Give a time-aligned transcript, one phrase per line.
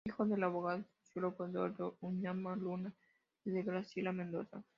[0.03, 2.91] Fue hijo del abogado y sociólogo Eduardo Umaña Luna
[3.45, 4.63] y de Graciela Mendoza.